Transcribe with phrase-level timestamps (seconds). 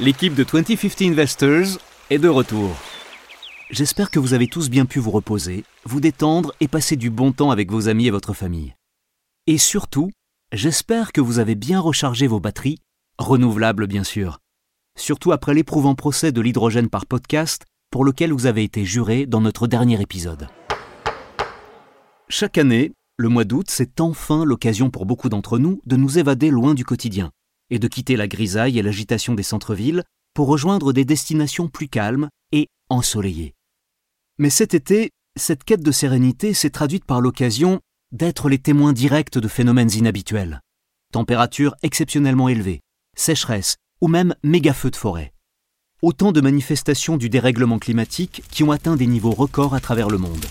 [0.00, 2.70] L'équipe de 2050 Investors est de retour.
[3.68, 7.32] J'espère que vous avez tous bien pu vous reposer, vous détendre et passer du bon
[7.32, 8.76] temps avec vos amis et votre famille.
[9.48, 10.12] Et surtout,
[10.52, 12.78] j'espère que vous avez bien rechargé vos batteries,
[13.18, 14.38] renouvelables bien sûr,
[14.96, 19.40] surtout après l'éprouvant procès de l'hydrogène par podcast pour lequel vous avez été juré dans
[19.40, 20.46] notre dernier épisode.
[22.28, 26.50] Chaque année, le mois d'août, c'est enfin l'occasion pour beaucoup d'entre nous de nous évader
[26.50, 27.32] loin du quotidien
[27.70, 32.28] et de quitter la grisaille et l'agitation des centres-villes pour rejoindre des destinations plus calmes
[32.52, 33.54] et ensoleillées.
[34.38, 37.80] Mais cet été, cette quête de sérénité s'est traduite par l'occasion
[38.12, 40.60] d'être les témoins directs de phénomènes inhabituels.
[41.12, 42.80] Températures exceptionnellement élevées,
[43.16, 45.32] sécheresse ou même méga-feux de forêt.
[46.02, 50.18] Autant de manifestations du dérèglement climatique qui ont atteint des niveaux records à travers le
[50.18, 50.46] monde.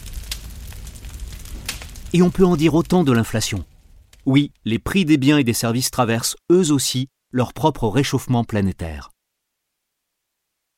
[2.14, 3.64] Et on peut en dire autant de l'inflation.
[4.28, 9.10] Oui, les prix des biens et des services traversent eux aussi leur propre réchauffement planétaire.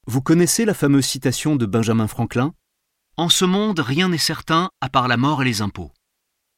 [0.06, 2.54] Vous connaissez la fameuse citation de Benjamin Franklin
[3.18, 5.92] En ce monde, rien n'est certain à part la mort et les impôts.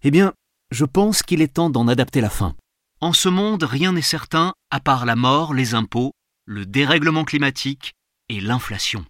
[0.03, 0.33] Eh bien,
[0.69, 2.57] je pense qu'il est temps d'en adapter la fin.
[2.99, 6.11] En ce monde, rien n'est certain à part la mort, les impôts,
[6.43, 7.93] le dérèglement climatique
[8.27, 9.05] et l'inflation.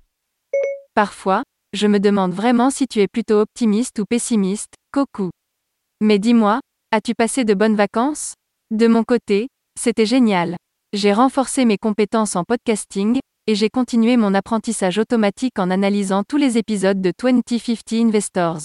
[0.94, 1.42] Parfois,
[1.74, 5.32] je me demande vraiment si tu es plutôt optimiste ou pessimiste, Coco.
[6.00, 6.60] Mais dis-moi,
[6.94, 8.34] As-tu passé de bonnes vacances?
[8.70, 9.48] De mon côté,
[9.80, 10.58] c'était génial.
[10.92, 16.36] J'ai renforcé mes compétences en podcasting, et j'ai continué mon apprentissage automatique en analysant tous
[16.36, 18.64] les épisodes de 2050 Investors.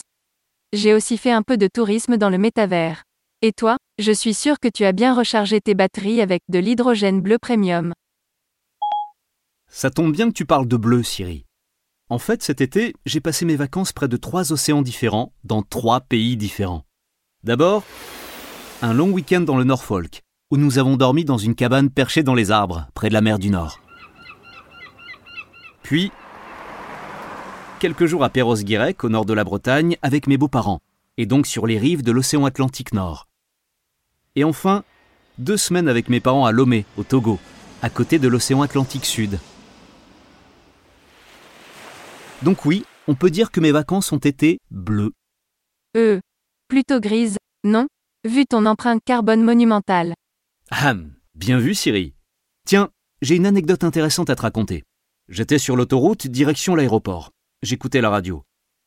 [0.72, 3.04] J'ai aussi fait un peu de tourisme dans le métavers.
[3.42, 7.20] Et toi, je suis sûr que tu as bien rechargé tes batteries avec de l'hydrogène
[7.20, 7.92] bleu premium.
[9.70, 11.44] Ça tombe bien que tu parles de bleu, Siri.
[12.10, 16.00] En fait, cet été, j'ai passé mes vacances près de trois océans différents, dans trois
[16.00, 16.85] pays différents.
[17.46, 17.84] D'abord,
[18.82, 22.34] un long week-end dans le Norfolk, où nous avons dormi dans une cabane perchée dans
[22.34, 23.78] les arbres, près de la mer du Nord.
[25.84, 26.10] Puis,
[27.78, 30.80] quelques jours à Perros-Guirec, au nord de la Bretagne, avec mes beaux-parents,
[31.18, 33.28] et donc sur les rives de l'océan Atlantique Nord.
[34.34, 34.82] Et enfin,
[35.38, 37.38] deux semaines avec mes parents à Lomé, au Togo,
[37.80, 39.38] à côté de l'océan Atlantique Sud.
[42.42, 45.12] Donc oui, on peut dire que mes vacances ont été bleues.
[45.96, 46.20] Euh,
[46.68, 47.86] plutôt grises, non
[48.24, 50.14] Vu ton empreinte carbone monumentale.
[50.70, 50.94] Ah,
[51.34, 52.14] bien vu Siri.
[52.66, 52.90] Tiens,
[53.22, 54.82] j'ai une anecdote intéressante à te raconter.
[55.28, 57.30] J'étais sur l'autoroute direction l'aéroport.
[57.62, 58.42] J'écoutais la radio.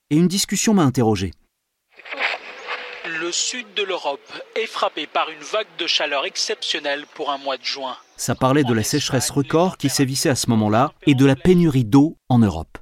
[0.09, 1.31] Et une discussion m'a interrogé.
[3.21, 4.19] Le sud de l'Europe
[4.55, 7.95] est frappé par une vague de chaleur exceptionnelle pour un mois de juin.
[8.17, 11.85] Ça parlait de la sécheresse record qui sévissait à ce moment-là et de la pénurie
[11.85, 12.77] d'eau en Europe.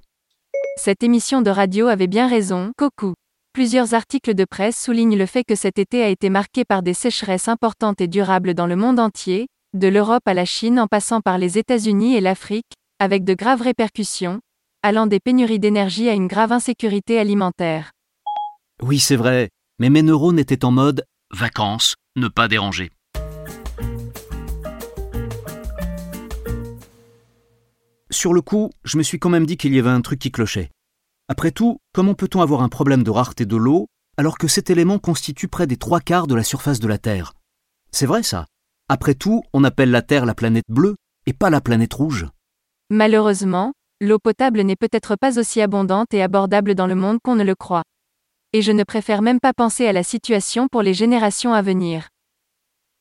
[0.78, 3.13] Cette émission de radio avait bien raison, Coucou.
[3.57, 6.94] Plusieurs articles de presse soulignent le fait que cet été a été marqué par des
[6.94, 11.22] sécheresses importantes et durables dans le monde entier, de l'Europe à la Chine en passant
[11.22, 14.41] par les États-Unis et l'Afrique, avec de graves répercussions,
[14.84, 17.94] allant des pénuries d'énergie à une grave insécurité alimentaire.
[18.84, 22.91] Oui, c'est vrai, mais mes neurones étaient en mode vacances, ne pas déranger.
[28.12, 30.31] Sur le coup, je me suis quand même dit qu'il y avait un truc qui
[30.31, 30.69] clochait.
[31.29, 34.97] Après tout, comment peut-on avoir un problème de rareté de l'eau alors que cet élément
[34.97, 37.33] constitue près des trois quarts de la surface de la Terre?
[37.91, 38.45] C'est vrai ça.
[38.88, 40.95] Après tout, on appelle la Terre la planète bleue
[41.25, 42.27] et pas la planète rouge.
[42.89, 47.44] Malheureusement, l'eau potable n'est peut-être pas aussi abondante et abordable dans le monde qu'on ne
[47.44, 47.83] le croit.
[48.53, 52.07] Et je ne préfère même pas penser à la situation pour les générations à venir.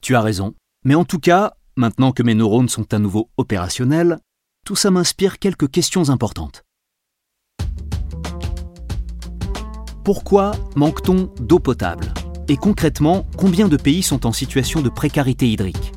[0.03, 0.55] Tu as raison.
[0.85, 4.19] Mais en tout cas, maintenant que mes neurones sont à nouveau opérationnels,
[4.67, 6.66] tout ça m'inspire quelques questions importantes.
[10.07, 12.15] Pourquoi manque-t-on d'eau potable?
[12.47, 15.93] Et concrètement, combien de pays sont en situation de précarité hydrique?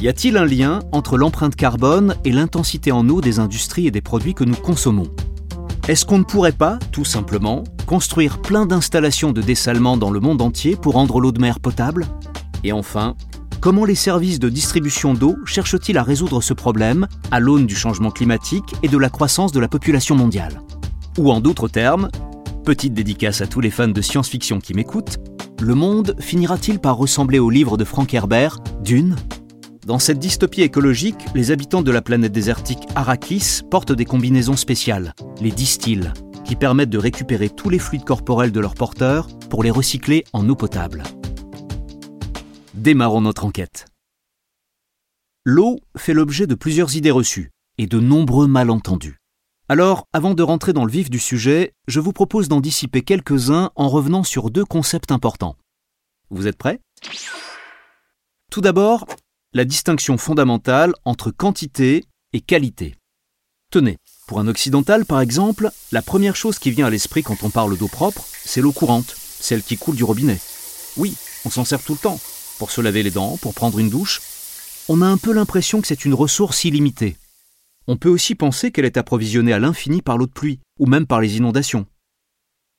[0.00, 4.00] Y a-t-il un lien entre l'empreinte carbone et l'intensité en eau des industries et des
[4.00, 5.14] produits que nous consommons?
[5.86, 10.42] Est-ce qu'on ne pourrait pas, tout simplement, construire plein d'installations de dessalement dans le monde
[10.42, 12.08] entier pour rendre l'eau de mer potable?
[12.64, 13.14] Et enfin,
[13.60, 18.10] comment les services de distribution d'eau cherchent-ils à résoudre ce problème à l'aune du changement
[18.10, 20.62] climatique et de la croissance de la population mondiale?
[21.16, 22.08] Ou en d'autres termes,
[22.70, 25.18] Petite dédicace à tous les fans de science-fiction qui m'écoutent,
[25.60, 29.16] le monde finira-t-il par ressembler au livre de Frank Herbert, Dune?
[29.88, 35.16] Dans cette dystopie écologique, les habitants de la planète désertique Arrakis portent des combinaisons spéciales,
[35.40, 36.12] les distilles,
[36.44, 40.48] qui permettent de récupérer tous les fluides corporels de leurs porteurs pour les recycler en
[40.48, 41.02] eau potable.
[42.74, 43.86] Démarrons notre enquête.
[45.44, 49.19] L'eau fait l'objet de plusieurs idées reçues et de nombreux malentendus.
[49.72, 53.70] Alors, avant de rentrer dans le vif du sujet, je vous propose d'en dissiper quelques-uns
[53.76, 55.54] en revenant sur deux concepts importants.
[56.28, 56.80] Vous êtes prêts?
[58.50, 59.06] Tout d'abord,
[59.52, 62.96] la distinction fondamentale entre quantité et qualité.
[63.70, 67.50] Tenez, pour un occidental par exemple, la première chose qui vient à l'esprit quand on
[67.50, 70.40] parle d'eau propre, c'est l'eau courante, celle qui coule du robinet.
[70.96, 71.14] Oui,
[71.44, 72.18] on s'en sert tout le temps,
[72.58, 74.20] pour se laver les dents, pour prendre une douche.
[74.88, 77.16] On a un peu l'impression que c'est une ressource illimitée.
[77.92, 81.08] On peut aussi penser qu'elle est approvisionnée à l'infini par l'eau de pluie, ou même
[81.08, 81.86] par les inondations.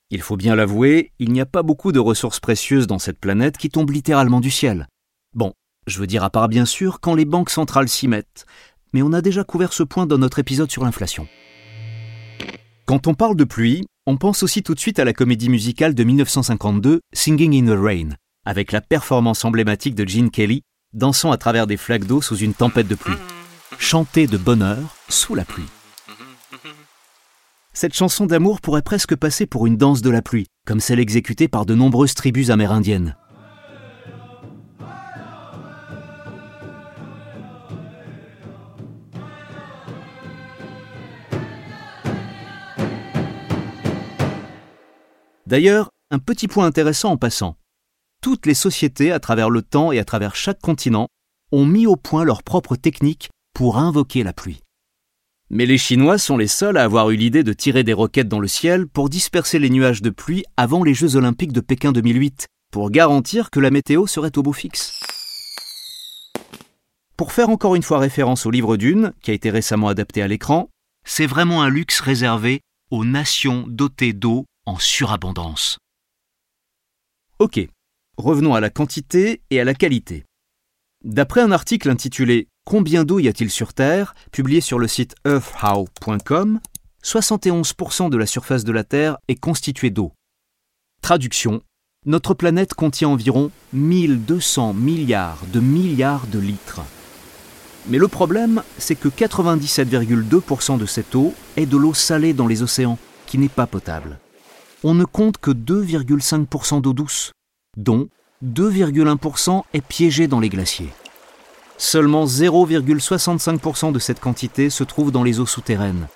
[0.08, 3.58] Il faut bien l'avouer, il n'y a pas beaucoup de ressources précieuses dans cette planète
[3.58, 4.88] qui tombent littéralement du ciel.
[5.34, 5.52] Bon,
[5.86, 8.46] je veux dire à part bien sûr quand les banques centrales s'y mettent,
[8.94, 11.28] mais on a déjà couvert ce point dans notre épisode sur l'inflation.
[12.86, 15.94] Quand on parle de pluie, on pense aussi tout de suite à la comédie musicale
[15.94, 18.16] de 1952, Singing in the Rain,
[18.46, 20.62] avec la performance emblématique de Gene Kelly,
[20.94, 23.18] dansant à travers des flaques d'eau sous une tempête de pluie
[23.78, 25.68] chanter de bonheur sous la pluie.
[27.72, 31.48] Cette chanson d'amour pourrait presque passer pour une danse de la pluie, comme celle exécutée
[31.48, 33.16] par de nombreuses tribus amérindiennes.
[45.46, 47.56] D'ailleurs, un petit point intéressant en passant.
[48.22, 51.08] Toutes les sociétés, à travers le temps et à travers chaque continent,
[51.50, 54.60] ont mis au point leurs propres techniques pour invoquer la pluie.
[55.50, 58.40] Mais les Chinois sont les seuls à avoir eu l'idée de tirer des roquettes dans
[58.40, 62.46] le ciel pour disperser les nuages de pluie avant les Jeux olympiques de Pékin 2008,
[62.72, 64.92] pour garantir que la météo serait au beau fixe.
[67.16, 70.28] Pour faire encore une fois référence au livre d'une, qui a été récemment adapté à
[70.28, 70.70] l'écran,
[71.04, 75.78] c'est vraiment un luxe réservé aux nations dotées d'eau en surabondance.
[77.38, 77.60] Ok,
[78.16, 80.24] revenons à la quantité et à la qualité.
[81.04, 86.60] D'après un article intitulé Combien d'eau y a-t-il sur Terre publié sur le site earthhow.com,
[87.04, 90.12] 71% de la surface de la Terre est constituée d'eau.
[91.02, 91.62] Traduction
[92.06, 96.80] Notre planète contient environ 1200 milliards de milliards de litres.
[97.88, 102.62] Mais le problème, c'est que 97,2% de cette eau est de l'eau salée dans les
[102.62, 104.18] océans, qui n'est pas potable.
[104.84, 107.32] On ne compte que 2,5% d'eau douce,
[107.76, 108.08] dont
[108.44, 110.90] 2,1% est piégée dans les glaciers.
[111.84, 116.06] Seulement 0,65% de cette quantité se trouve dans les eaux souterraines.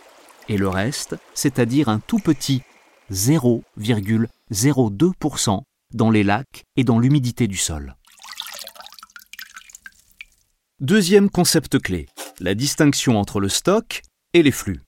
[0.48, 2.62] Et le reste, c'est-à-dire un tout petit
[3.10, 7.96] 0,02% dans les lacs et dans l'humidité du sol.
[10.78, 12.06] Deuxième concept clé,
[12.38, 14.02] la distinction entre le stock
[14.34, 14.82] et les flux.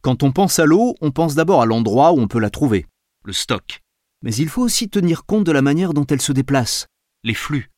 [0.00, 2.86] Quand on pense à l'eau, on pense d'abord à l'endroit où on peut la trouver,
[3.22, 3.82] le stock.
[4.22, 6.86] Mais il faut aussi tenir compte de la manière dont elle se déplace,
[7.22, 7.70] les flux.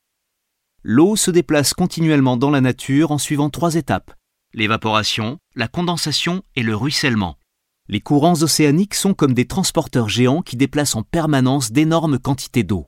[0.82, 4.12] L'eau se déplace continuellement dans la nature en suivant trois étapes
[4.54, 7.36] l'évaporation, la condensation et le ruissellement.
[7.88, 12.86] Les courants océaniques sont comme des transporteurs géants qui déplacent en permanence d'énormes quantités d'eau.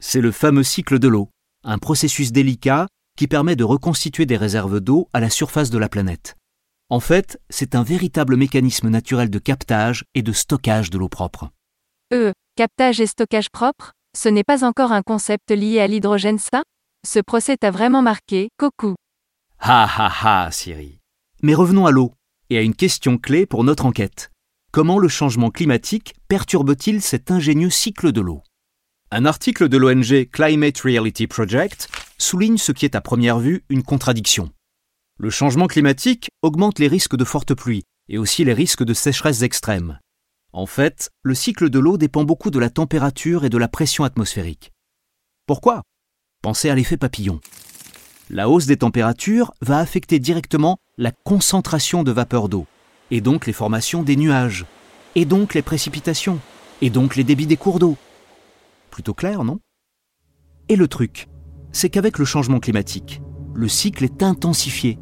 [0.00, 1.30] C'est le fameux cycle de l'eau,
[1.64, 5.88] un processus délicat qui permet de reconstituer des réserves d'eau à la surface de la
[5.88, 6.36] planète.
[6.90, 11.50] En fait, c'est un véritable mécanisme naturel de captage et de stockage de l'eau propre.
[12.12, 16.62] Euh, captage et stockage propre Ce n'est pas encore un concept lié à l'hydrogène ça?
[17.06, 18.94] Ce procès t'a vraiment marqué, Coco.
[19.60, 20.98] Ha ha ha, Siri.
[21.42, 22.12] Mais revenons à l'eau,
[22.50, 24.30] et à une question clé pour notre enquête.
[24.72, 28.42] Comment le changement climatique perturbe-t-il cet ingénieux cycle de l'eau?
[29.10, 31.88] Un article de l'ONG Climate Reality Project
[32.18, 34.50] souligne ce qui est à première vue une contradiction.
[35.16, 39.42] Le changement climatique augmente les risques de fortes pluies et aussi les risques de sécheresse
[39.42, 39.98] extrêmes.
[40.52, 44.04] En fait, le cycle de l'eau dépend beaucoup de la température et de la pression
[44.04, 44.72] atmosphérique.
[45.46, 45.82] Pourquoi?
[46.40, 47.40] Pensez à l'effet papillon.
[48.30, 52.66] La hausse des températures va affecter directement la concentration de vapeur d'eau,
[53.10, 54.64] et donc les formations des nuages,
[55.16, 56.38] et donc les précipitations,
[56.80, 57.96] et donc les débits des cours d'eau.
[58.90, 59.58] Plutôt clair, non?
[60.68, 61.26] Et le truc,
[61.72, 63.20] c'est qu'avec le changement climatique,
[63.52, 64.96] le cycle est intensifié.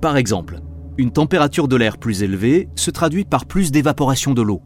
[0.00, 0.58] Par exemple,
[0.98, 4.60] une température de l'air plus élevée se traduit par plus d'évaporation de l'eau,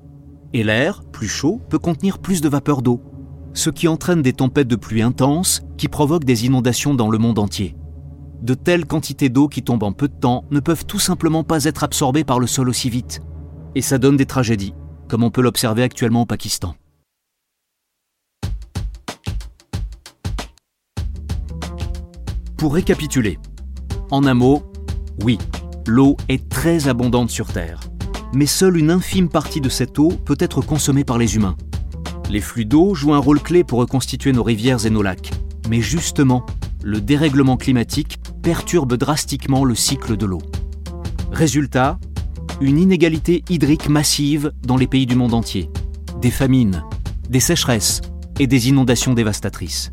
[0.54, 3.02] et l'air, plus chaud, peut contenir plus de vapeur d'eau,
[3.56, 7.38] ce qui entraîne des tempêtes de pluie intenses qui provoquent des inondations dans le monde
[7.38, 7.74] entier.
[8.42, 11.64] De telles quantités d'eau qui tombent en peu de temps ne peuvent tout simplement pas
[11.64, 13.20] être absorbées par le sol aussi vite.
[13.74, 14.74] Et ça donne des tragédies.
[15.08, 16.74] comme on peut l'observer actuellement au Pakistan.
[22.56, 23.38] Pour récapituler,
[24.10, 24.64] en un mot,
[25.22, 25.38] oui,
[25.86, 27.78] l'eau est très abondante sur Terre,
[28.34, 31.56] mais seule une infime partie de cette eau peut être consommée par les humains.
[32.28, 35.30] Les flux d'eau jouent un rôle clé pour reconstituer nos rivières et nos lacs,
[35.68, 36.44] mais justement,
[36.82, 40.42] le dérèglement climatique perturbe drastiquement le cycle de l'eau.
[41.30, 41.98] Résultat,
[42.60, 45.70] une inégalité hydrique massive dans les pays du monde entier,
[46.20, 46.82] des famines,
[47.28, 48.00] des sécheresses
[48.38, 49.92] et des inondations dévastatrices.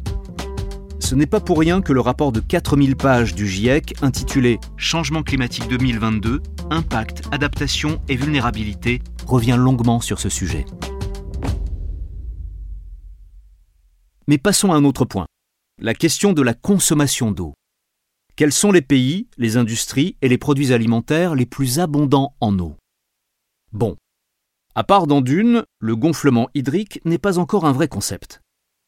[1.00, 5.22] Ce n'est pas pour rien que le rapport de 4000 pages du GIEC intitulé Changement
[5.22, 10.66] climatique 2022, impact, adaptation et vulnérabilité revient longuement sur ce sujet.
[14.28, 15.26] Mais passons à un autre point,
[15.82, 17.54] la question de la consommation d'eau.
[18.36, 22.78] Quels sont les pays, les industries et les produits alimentaires les plus abondants en eau?
[23.74, 23.98] Bon.
[24.76, 28.40] À part dans Dune, le gonflement hydrique n'est pas encore un vrai concept.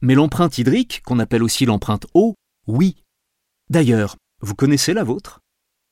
[0.02, 2.36] Mais l'empreinte hydrique, qu'on appelle aussi l'empreinte eau,
[2.68, 3.04] oui.
[3.70, 5.42] D'ailleurs, vous connaissez la vôtre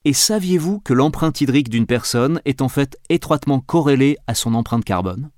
[0.05, 4.85] Et saviez-vous que l'empreinte hydrique d'une personne est en fait étroitement corrélée à son empreinte
[4.85, 5.29] carbone?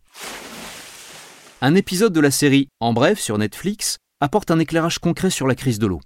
[1.62, 5.56] Un épisode de la série En bref sur Netflix apporte un éclairage concret sur la
[5.56, 6.02] crise de l'eau.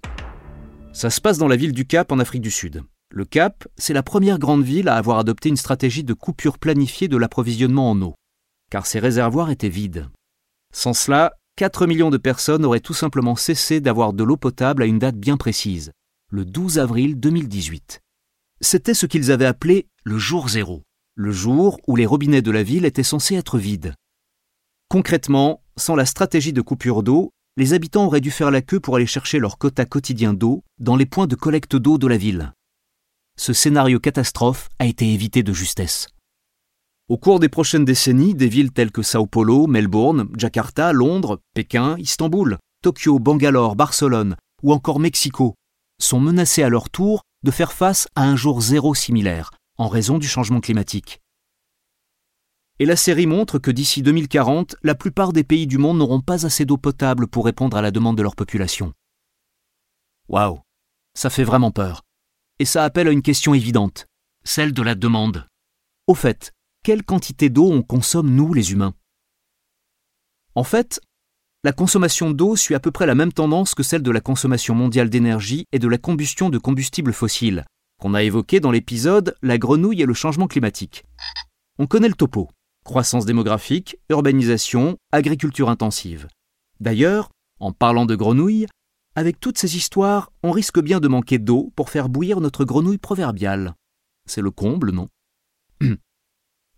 [0.92, 2.84] Ça se passe dans la ville du Cap en Afrique du Sud.
[3.12, 7.08] Le Cap, c'est la première grande ville à avoir adopté une stratégie de coupure planifiée
[7.08, 8.14] de l'approvisionnement en eau,
[8.70, 10.08] car ses réservoirs étaient vides.
[10.72, 14.86] Sans cela, 4 millions de personnes auraient tout simplement cessé d'avoir de l'eau potable à
[14.86, 15.90] une date bien précise,
[16.30, 18.00] le 12 avril 2018.
[18.60, 20.84] C'était ce qu'ils avaient appelé le jour zéro,
[21.16, 23.94] le jour où les robinets de la ville étaient censés être vides.
[24.90, 28.96] Concrètement, sans la stratégie de coupure d'eau, les habitants auraient dû faire la queue pour
[28.96, 32.52] aller chercher leur quota quotidien d'eau dans les points de collecte d'eau de la ville.
[33.38, 36.08] Ce scénario catastrophe a été évité de justesse.
[37.08, 41.96] Au cours des prochaines décennies, des villes telles que Sao Paulo, Melbourne, Jakarta, Londres, Pékin,
[41.98, 45.54] Istanbul, Tokyo, Bangalore, Barcelone ou encore Mexico
[46.00, 50.18] sont menacées à leur tour de faire face à un jour zéro similaire en raison
[50.18, 51.20] du changement climatique.
[52.80, 56.46] Et la série montre que d'ici 2040, la plupart des pays du monde n'auront pas
[56.46, 58.94] assez d'eau potable pour répondre à la demande de leur population.
[60.30, 60.62] Waouh,
[61.12, 62.00] ça fait vraiment peur.
[62.58, 64.06] Et ça appelle à une question évidente,
[64.44, 65.46] celle de la demande.
[66.06, 68.94] Au fait, quelle quantité d'eau on consomme nous les humains?
[70.54, 71.02] En fait,
[71.62, 74.74] la consommation d'eau suit à peu près la même tendance que celle de la consommation
[74.74, 77.66] mondiale d'énergie et de la combustion de combustibles fossiles,
[78.00, 81.04] qu'on a évoqué dans l'épisode La grenouille et le changement climatique.
[81.78, 82.48] On connaît le topo.
[82.84, 86.28] Croissance démographique, urbanisation, agriculture intensive.
[86.80, 88.66] D'ailleurs, en parlant de grenouilles,
[89.14, 92.98] avec toutes ces histoires, on risque bien de manquer d'eau pour faire bouillir notre grenouille
[92.98, 93.74] proverbiale.
[94.26, 95.08] C'est le comble, non?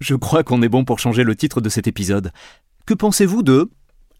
[0.01, 2.33] Je crois qu'on est bon pour changer le titre de cet épisode.
[2.87, 3.71] Que pensez-vous de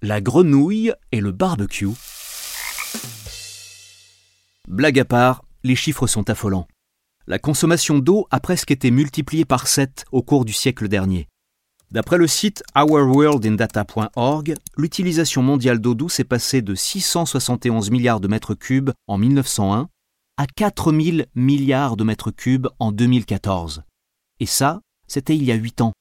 [0.03, 1.89] La grenouille et le barbecue?
[4.69, 6.69] Blague à part, les chiffres sont affolants.
[7.27, 11.29] La consommation d'eau a presque été multipliée par 7 au cours du siècle dernier.
[11.93, 18.55] D'après le site ourworldindata.org, l'utilisation mondiale d'eau douce est passée de 671 milliards de mètres
[18.55, 19.91] cubes en 1901
[20.39, 23.83] à 4000 milliards de mètres cubes en 2014.
[24.41, 25.93] Et ça, c'était il y a 8 ans.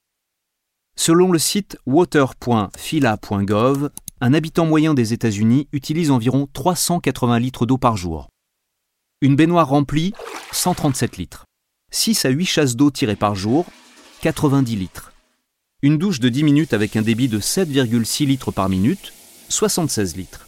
[0.96, 3.90] Selon le site water.fila.gov,
[4.22, 8.30] un habitant moyen des États-Unis utilise environ 380 litres d'eau par jour.
[9.20, 10.14] Une baignoire remplie,
[10.52, 11.44] 137 litres.
[11.90, 13.66] 6 à 8 chasses d'eau tirées par jour,
[14.22, 15.11] 90 litres.
[15.84, 19.12] Une douche de 10 minutes avec un débit de 7,6 litres par minute,
[19.48, 20.46] 76 litres.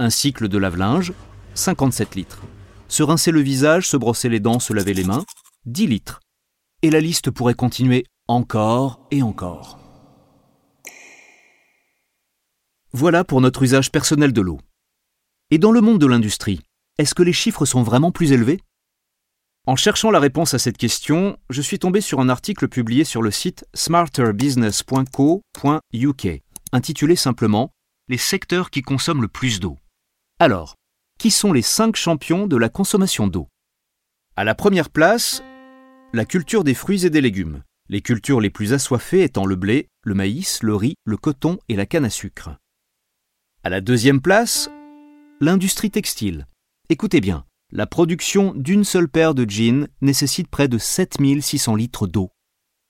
[0.00, 1.12] Un cycle de lave-linge,
[1.54, 2.42] 57 litres.
[2.88, 5.24] Se rincer le visage, se brosser les dents, se laver les mains,
[5.66, 6.20] 10 litres.
[6.82, 9.78] Et la liste pourrait continuer encore et encore.
[12.92, 14.58] Voilà pour notre usage personnel de l'eau.
[15.52, 16.60] Et dans le monde de l'industrie,
[16.98, 18.58] est-ce que les chiffres sont vraiment plus élevés?
[19.66, 23.20] En cherchant la réponse à cette question, je suis tombé sur un article publié sur
[23.20, 26.42] le site smarterbusiness.co.uk,
[26.72, 27.72] intitulé simplement
[28.08, 29.76] Les secteurs qui consomment le plus d'eau.
[30.38, 30.76] Alors,
[31.18, 33.48] qui sont les cinq champions de la consommation d'eau?
[34.36, 35.42] À la première place,
[36.12, 39.88] la culture des fruits et des légumes, les cultures les plus assoiffées étant le blé,
[40.04, 42.50] le maïs, le riz, le coton et la canne à sucre.
[43.64, 44.70] À la deuxième place,
[45.40, 46.46] l'industrie textile.
[46.88, 52.30] Écoutez bien, la production d'une seule paire de jeans nécessite près de 7600 litres d'eau.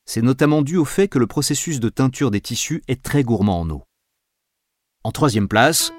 [0.04, 3.61] C'est notamment dû au fait que le processus de teinture des tissus est très gourmand
[3.61, 3.85] en eau.
[5.02, 5.92] En troisième place,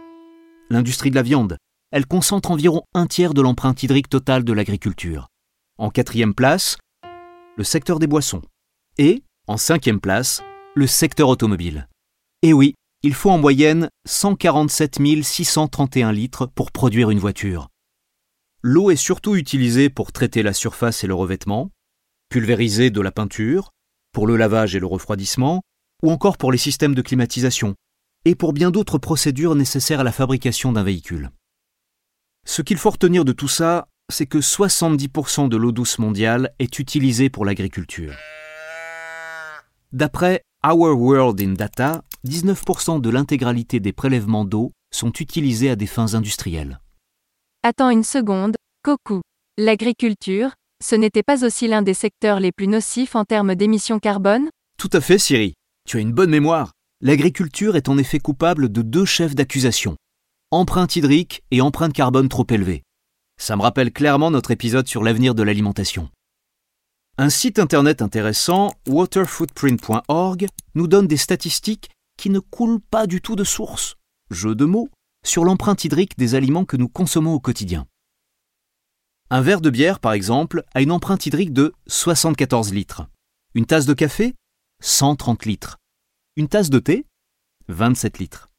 [0.69, 1.57] l'industrie de la viande.
[1.91, 5.27] Elle concentre environ un tiers de l'empreinte hydrique totale de l'agriculture.
[5.77, 6.77] En quatrième place,
[7.55, 8.41] le secteur des boissons.
[8.97, 10.41] Et, en cinquième place,
[10.75, 11.87] le secteur automobile.
[12.41, 17.69] Et oui, il faut en moyenne 147 631 litres pour produire une voiture.
[18.69, 21.71] L'eau est surtout utilisée pour traiter la surface et le revêtement,
[22.27, 23.71] pulvériser de la peinture,
[24.11, 25.61] pour le lavage et le refroidissement,
[26.03, 27.75] ou encore pour les systèmes de climatisation,
[28.25, 31.29] et pour bien d'autres procédures nécessaires à la fabrication d'un véhicule.
[32.45, 36.77] Ce qu'il faut retenir de tout ça, c'est que 70% de l'eau douce mondiale est
[36.77, 38.15] utilisée pour l'agriculture.
[39.93, 45.87] D'après Our World in Data, 19% de l'intégralité des prélèvements d'eau sont utilisés à des
[45.87, 46.81] fins industrielles.
[47.63, 49.21] Attends une seconde, Coco.
[49.57, 50.51] L'agriculture,
[50.83, 54.49] ce n'était pas aussi l'un des secteurs les plus nocifs en termes d'émissions carbone?
[54.77, 55.53] Tout à fait, Siri.
[55.87, 56.71] Tu as une bonne mémoire.
[57.01, 59.97] L'agriculture est en effet coupable de deux chefs d'accusation.
[60.51, 62.83] Empreinte hydrique et empreinte carbone trop élevée.
[63.39, 66.09] Ça me rappelle clairement notre épisode sur l'avenir de l'alimentation.
[67.17, 73.35] Un site internet intéressant, waterfootprint.org, nous donne des statistiques qui ne coulent pas du tout
[73.35, 73.95] de source,
[74.29, 74.89] jeu de mots,
[75.27, 77.85] sur l'empreinte hydrique des aliments que nous consommons au quotidien.
[79.29, 83.07] Un verre de bière, par exemple, a une empreinte hydrique de 74 litres.
[83.53, 84.35] Une tasse de café
[84.81, 85.77] 130 litres.
[86.37, 87.05] Une tasse de thé
[87.67, 88.49] 27 litres.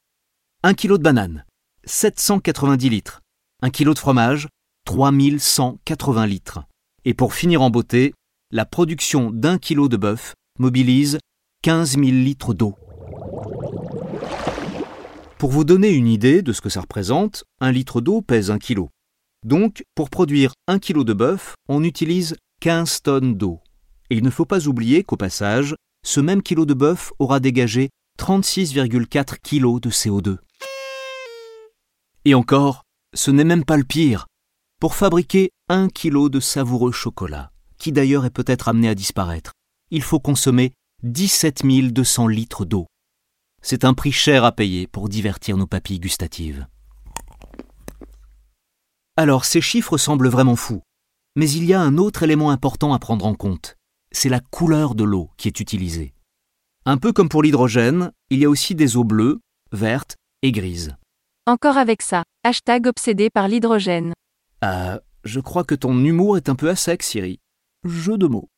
[0.63, 1.47] Un kilo de banane
[1.85, 3.23] 790 litres.
[3.63, 4.49] Un kilo de fromage
[4.85, 6.61] 3180 litres.
[7.07, 8.13] Et pour finir en beauté,
[8.51, 11.19] la production d'un kilo de bœuf mobilise
[11.63, 12.77] 15 000 litres d'eau.
[15.39, 18.59] Pour vous donner une idée de ce que ça représente, un litre d'eau pèse un
[18.59, 18.91] kilo.
[19.47, 23.61] Donc, pour produire un kilo de bœuf, on utilise 15 tonnes d'eau.
[24.11, 27.91] Et il ne faut pas oublier qu'au passage, ce même kilo de bœuf aura dégagé
[28.19, 30.39] 36,4 kg de CO2.
[32.25, 32.83] Et encore,
[33.15, 34.27] ce n'est même pas le pire.
[34.81, 39.53] Pour fabriquer un kilo de savoureux chocolat, qui d'ailleurs est peut-être amené à disparaître,
[39.93, 40.73] il faut consommer
[41.05, 42.89] 17 200 litres d'eau.
[43.63, 46.67] C'est un prix cher à payer pour divertir nos papilles gustatives.
[49.17, 50.83] Alors ces chiffres semblent vraiment fous,
[51.35, 53.77] mais il y a un autre élément important à prendre en compte,
[54.13, 56.15] c'est la couleur de l'eau qui est utilisée.
[56.87, 59.41] Un peu comme pour l'hydrogène, il y a aussi des eaux bleues,
[59.73, 60.97] vertes et grises.
[61.47, 64.13] Encore avec ça, hashtag obsédé par l'hydrogène.
[64.61, 67.41] Ah, je crois que ton humour est un peu à sec, Siri.
[67.85, 68.49] Jeu de mots.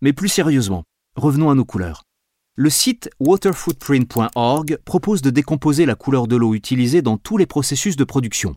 [0.00, 0.84] Mais plus sérieusement,
[1.16, 2.04] revenons à nos couleurs.
[2.60, 7.94] Le site waterfootprint.org propose de décomposer la couleur de l'eau utilisée dans tous les processus
[7.94, 8.56] de production.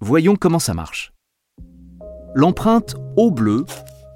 [0.00, 1.12] Voyons comment ça marche.
[2.34, 3.64] L'empreinte eau bleue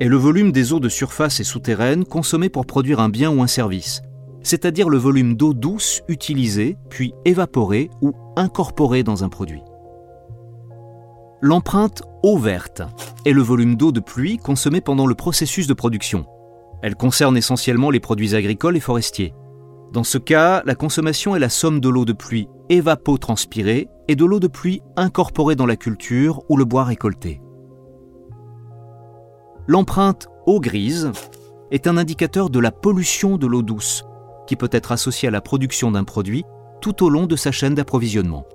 [0.01, 3.45] est le volume des eaux de surface et souterraines consommées pour produire un bien ou
[3.45, 4.03] un service,
[4.42, 9.62] c'est-à-dire le volume d'eau douce utilisée, puis évaporée ou incorporée dans un produit.
[11.40, 12.83] L'empreinte eau verte
[13.25, 16.27] est le volume d'eau de pluie consommé pendant le processus de production.
[16.83, 19.35] Elle concerne essentiellement les produits agricoles et forestiers.
[19.93, 24.25] Dans ce cas, la consommation est la somme de l'eau de pluie évapotranspirée et de
[24.25, 27.41] l'eau de pluie incorporée dans la culture ou le bois récolté.
[29.67, 31.11] L'empreinte eau grise
[31.71, 34.05] est un indicateur de la pollution de l'eau douce,
[34.47, 36.45] qui peut être associée à la production d'un produit
[36.81, 38.47] tout au long de sa chaîne d'approvisionnement.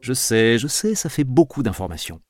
[0.00, 2.20] Je sais, je sais, ça fait beaucoup d'informations.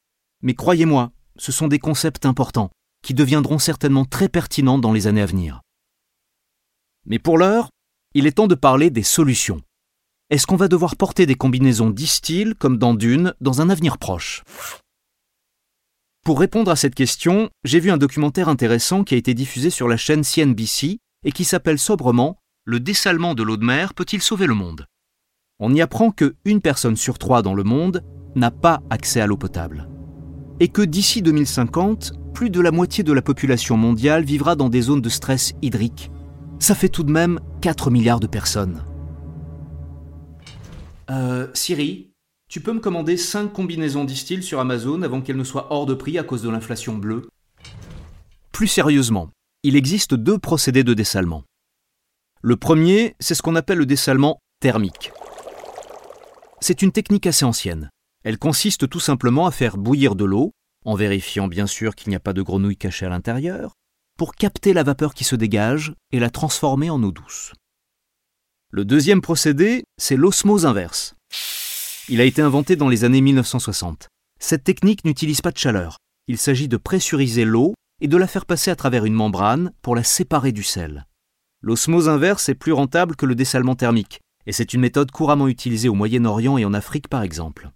[0.42, 2.70] Mais croyez-moi, ce sont des concepts importants,
[3.02, 5.62] qui deviendront certainement très pertinents dans les années à venir.
[7.06, 7.70] Mais pour l'heure,
[8.14, 9.60] il est temps de parler des solutions.
[10.30, 14.42] Est-ce qu'on va devoir porter des combinaisons distiles comme dans Dune dans un avenir proche?
[16.24, 19.88] Pour répondre à cette question, j'ai vu un documentaire intéressant qui a été diffusé sur
[19.88, 24.46] la chaîne CNBC et qui s'appelle sobrement Le dessalement de l'eau de mer peut-il sauver
[24.46, 24.86] le monde?
[25.58, 29.26] On y apprend que une personne sur trois dans le monde n'a pas accès à
[29.26, 29.88] l'eau potable.
[30.60, 34.82] Et que d'ici 2050, plus de la moitié de la population mondiale vivra dans des
[34.82, 36.10] zones de stress hydrique.
[36.58, 38.84] Ça fait tout de même 4 milliards de personnes.
[41.10, 42.10] Euh, Siri,
[42.48, 45.94] tu peux me commander 5 combinaisons distilles sur Amazon avant qu'elles ne soient hors de
[45.94, 47.28] prix à cause de l'inflation bleue?
[48.52, 49.30] Plus sérieusement,
[49.62, 51.44] il existe deux procédés de dessalement.
[52.42, 55.12] Le premier, c'est ce qu'on appelle le dessalement thermique.
[56.60, 57.90] C'est une technique assez ancienne.
[58.28, 60.52] Elle consiste tout simplement à faire bouillir de l'eau,
[60.84, 63.72] en vérifiant bien sûr qu'il n'y a pas de grenouilles cachées à l'intérieur,
[64.18, 67.54] pour capter la vapeur qui se dégage et la transformer en eau douce.
[68.70, 71.14] Le deuxième procédé, c'est l'osmose inverse.
[72.10, 74.08] Il a été inventé dans les années 1960.
[74.38, 75.96] Cette technique n'utilise pas de chaleur.
[76.26, 79.96] Il s'agit de pressuriser l'eau et de la faire passer à travers une membrane pour
[79.96, 81.06] la séparer du sel.
[81.62, 85.88] L'osmose inverse est plus rentable que le dessalement thermique, et c'est une méthode couramment utilisée
[85.88, 87.70] au Moyen-Orient et en Afrique par exemple.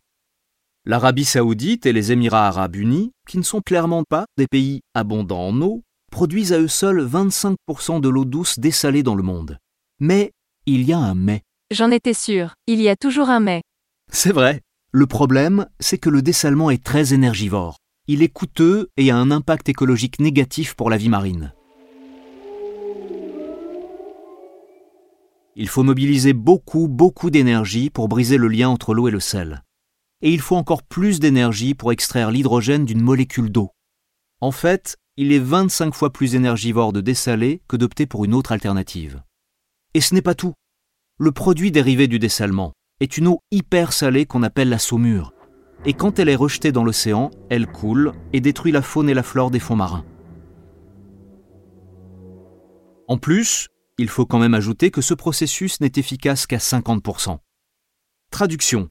[0.84, 5.46] L'Arabie saoudite et les Émirats arabes unis, qui ne sont clairement pas des pays abondants
[5.46, 9.58] en eau, produisent à eux seuls 25% de l'eau douce dessalée dans le monde.
[10.00, 10.32] Mais
[10.66, 11.42] il y a un mais.
[11.70, 13.62] J'en étais sûr, il y a toujours un mais.
[14.10, 14.60] C'est vrai.
[14.90, 17.76] Le problème, c'est que le dessalement est très énergivore.
[18.08, 21.54] Il est coûteux et a un impact écologique négatif pour la vie marine.
[25.54, 29.62] Il faut mobiliser beaucoup, beaucoup d'énergie pour briser le lien entre l'eau et le sel.
[30.22, 33.70] Et il faut encore plus d'énergie pour extraire l'hydrogène d'une molécule d'eau.
[34.40, 38.52] En fait, il est 25 fois plus énergivore de dessaler que d'opter pour une autre
[38.52, 39.22] alternative.
[39.94, 40.54] Et ce n'est pas tout.
[41.18, 45.34] Le produit dérivé du dessalement, est une eau hyper salée qu'on appelle la saumure.
[45.84, 49.24] Et quand elle est rejetée dans l'océan, elle coule et détruit la faune et la
[49.24, 50.04] flore des fonds marins.
[53.08, 57.38] En plus, il faut quand même ajouter que ce processus n'est efficace qu'à 50%.
[58.30, 58.88] Traduction.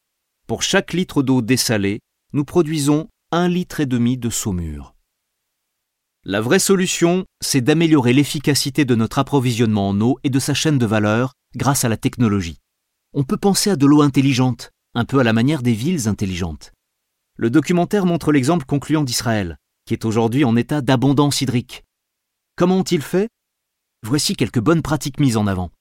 [0.52, 2.02] Pour chaque litre d'eau dessalée,
[2.34, 4.96] nous produisons un litre et demi de saumure.
[6.26, 10.78] La vraie solution, c'est d'améliorer l'efficacité de notre approvisionnement en eau et de sa chaîne
[10.78, 12.58] de valeur grâce à la technologie
[13.14, 16.74] on peut penser à de l'eau intelligente, un peu à la manière des villes intelligentes.
[17.38, 21.86] Le documentaire montre l'exemple concluant d'Israël, qui est aujourd'hui en état d'abondance hydrique.
[22.58, 23.30] Comment ont-ils fait?
[24.04, 25.72] Voici quelques bonnes pratiques mises en avant.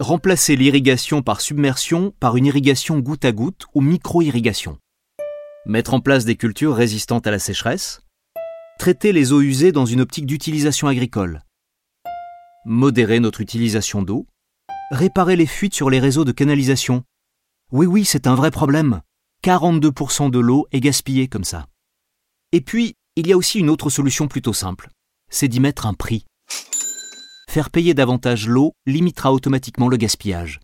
[0.00, 4.78] Remplacer l'irrigation par submersion par une irrigation goutte à goutte ou micro-irrigation.
[5.64, 8.02] Mettre en place des cultures résistantes à la sécheresse.
[8.78, 11.42] Traiter les eaux usées dans une optique d'utilisation agricole.
[12.64, 14.26] Modérer notre utilisation d'eau
[14.90, 17.04] réparer les fuites sur les réseaux de canalisation.
[17.72, 19.00] Oui, oui, c'est un vrai problème.
[19.44, 21.66] 42% de l'eau est gaspillée comme ça.
[22.52, 24.90] Et puis, il y a aussi une autre solution plutôt simple.
[25.30, 26.24] C'est d'y mettre un prix.
[27.56, 30.60] Faire payer davantage l'eau limitera automatiquement le gaspillage.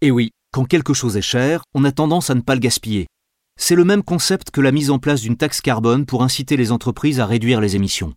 [0.00, 3.08] Et oui, quand quelque chose est cher, on a tendance à ne pas le gaspiller.
[3.58, 6.70] C'est le même concept que la mise en place d'une taxe carbone pour inciter les
[6.70, 8.14] entreprises à réduire les émissions.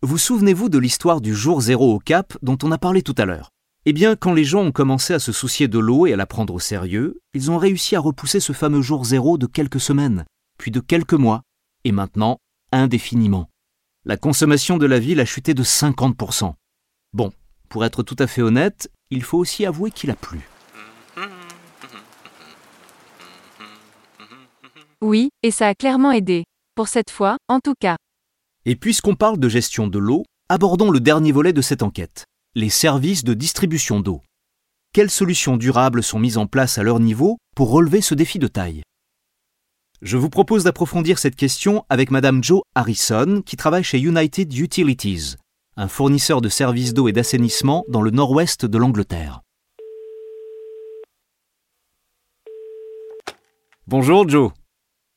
[0.00, 3.26] Vous souvenez-vous de l'histoire du jour zéro au Cap dont on a parlé tout à
[3.26, 3.50] l'heure?
[3.84, 6.24] Eh bien, quand les gens ont commencé à se soucier de l'eau et à la
[6.24, 10.24] prendre au sérieux, ils ont réussi à repousser ce fameux jour zéro de quelques semaines,
[10.58, 11.42] puis de quelques mois,
[11.84, 12.38] et maintenant
[12.72, 13.50] indéfiniment.
[14.06, 16.54] La consommation de la ville a chuté de 50%.
[17.12, 17.32] Bon,
[17.68, 20.48] pour être tout à fait honnête, il faut aussi avouer qu'il a plu.
[25.02, 26.44] Oui, et ça a clairement aidé.
[26.74, 27.96] Pour cette fois, en tout cas.
[28.64, 32.70] Et puisqu'on parle de gestion de l'eau, abordons le dernier volet de cette enquête, les
[32.70, 34.22] services de distribution d'eau.
[34.94, 38.48] Quelles solutions durables sont mises en place à leur niveau pour relever ce défi de
[38.48, 38.82] taille?
[40.02, 45.36] Je vous propose d'approfondir cette question avec Madame Jo Harrison, qui travaille chez United Utilities,
[45.76, 49.42] un fournisseur de services d'eau et d'assainissement dans le nord-ouest de l'Angleterre.
[53.86, 54.52] Bonjour Joe.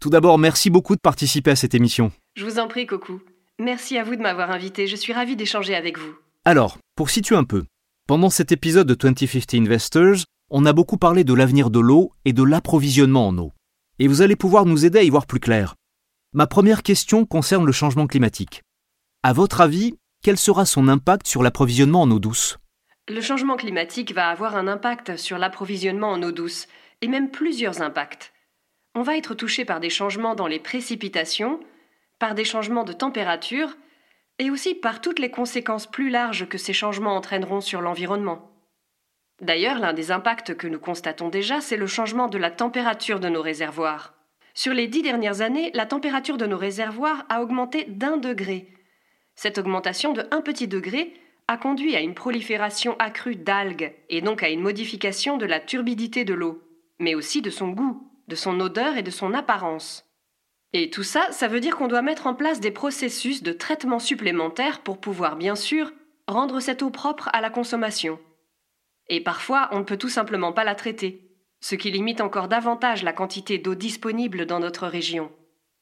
[0.02, 2.12] Tout d'abord, merci beaucoup de participer à cette émission.
[2.36, 3.22] Je vous en prie, Coco.
[3.60, 6.14] Merci à vous de m'avoir invité, je suis ravi d'échanger avec vous.
[6.44, 7.64] Alors, pour situer un peu,
[8.06, 12.34] pendant cet épisode de 2050 Investors, on a beaucoup parlé de l'avenir de l'eau et
[12.34, 13.54] de l'approvisionnement en eau.
[14.00, 15.76] Et vous allez pouvoir nous aider à y voir plus clair.
[16.34, 18.64] Ma première question concerne le changement climatique.
[19.22, 22.58] À votre avis, quel sera son impact sur l'approvisionnement en eau douce?
[23.08, 26.68] Le changement climatique va avoir un impact sur l'approvisionnement en eau douce,
[27.02, 28.34] et même plusieurs impacts.
[28.96, 31.60] On va être touché par des changements dans les précipitations,
[32.18, 33.76] par des changements de température
[34.40, 38.53] et aussi par toutes les conséquences plus larges que ces changements entraîneront sur l'environnement.
[39.42, 43.30] D'ailleurs, l'un des impacts que nous constatons déjà, c'est le changement de la température de
[43.30, 44.14] nos réservoirs.
[44.54, 48.68] Sur les dix dernières années, la température de nos réservoirs a augmenté d'un degré.
[49.36, 51.14] Cette augmentation de un petit degré
[51.48, 56.24] a conduit à une prolifération accrue d'algues et donc à une modification de la turbidité
[56.24, 56.62] de l'eau,
[57.00, 60.06] mais aussi de son goût, de son odeur et de son apparence.
[60.72, 64.00] Et tout ça, ça veut dire qu'on doit mettre en place des processus de traitement
[64.00, 65.92] supplémentaires pour pouvoir, bien sûr,
[66.28, 68.20] rendre cette eau propre à la consommation.
[69.10, 73.04] Et parfois, on ne peut tout simplement pas la traiter, ce qui limite encore davantage
[73.04, 75.32] la quantité d'eau disponible dans notre région.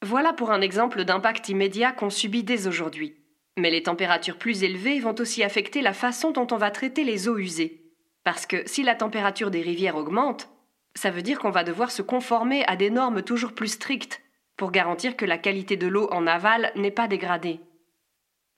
[0.02, 3.16] Voilà pour un exemple d'impact immédiat qu'on subit dès aujourd'hui.
[3.56, 7.28] Mais les températures plus élevées vont aussi affecter la façon dont on va traiter les
[7.28, 7.82] eaux usées.
[8.24, 10.48] Parce que si la température des rivières augmente,
[10.94, 14.20] ça veut dire qu'on va devoir se conformer à des normes toujours plus strictes
[14.56, 17.60] pour garantir que la qualité de l'eau en aval n'est pas dégradée.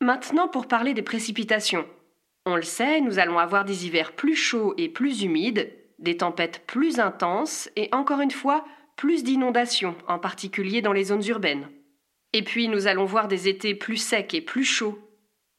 [0.00, 1.87] Maintenant pour parler des précipitations.
[2.47, 6.63] On le sait, nous allons avoir des hivers plus chauds et plus humides, des tempêtes
[6.67, 8.65] plus intenses et encore une fois
[8.97, 11.69] plus d'inondations, en particulier dans les zones urbaines.
[12.33, 14.99] Et puis nous allons voir des étés plus secs et plus chauds.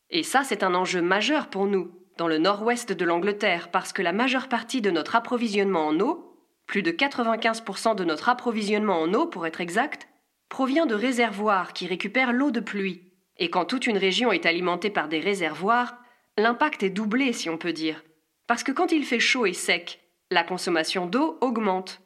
[0.10, 4.02] Et ça, c'est un enjeu majeur pour nous, dans le nord-ouest de l'Angleterre, parce que
[4.02, 9.13] la majeure partie de notre approvisionnement en eau Plus de 95% de notre approvisionnement en
[9.13, 10.08] eau, pour être exact,
[10.50, 13.02] provient de réservoirs qui récupèrent l'eau de pluie.
[13.38, 15.98] Et quand toute une région est alimentée par des réservoirs,
[16.38, 18.04] l'impact est doublé, si on peut dire.
[18.48, 22.02] Parce que quand il fait chaud et sec, la consommation d'eau augmente.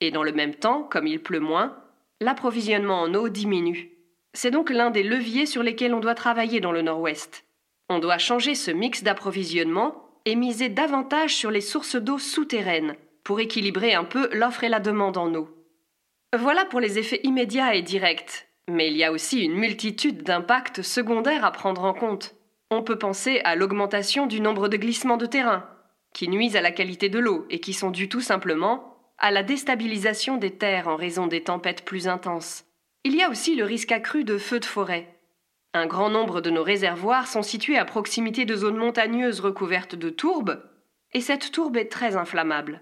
[0.00, 1.76] Et dans le même temps, comme il pleut moins,
[2.20, 3.90] l'approvisionnement en eau diminue.
[4.34, 7.44] C'est donc l'un des leviers sur lesquels on doit travailler dans le Nord-Ouest.
[7.88, 12.94] On doit changer ce mix d'approvisionnement et miser davantage sur les sources d'eau souterraines
[13.24, 15.48] pour équilibrer un peu l'offre et la demande en eau.
[16.36, 20.82] Voilà pour les effets immédiats et directs, mais il y a aussi une multitude d'impacts
[20.82, 22.34] secondaires à prendre en compte.
[22.74, 25.68] On peut penser à l'augmentation du nombre de glissements de terrain,
[26.14, 29.42] qui nuisent à la qualité de l'eau et qui sont dus tout simplement à la
[29.42, 32.64] déstabilisation des terres en raison des tempêtes plus intenses.
[33.04, 35.14] Il y a aussi le risque accru de feux de forêt.
[35.74, 40.08] Un grand nombre de nos réservoirs sont situés à proximité de zones montagneuses recouvertes de
[40.08, 40.62] tourbes,
[41.12, 42.80] et cette tourbe est très inflammable.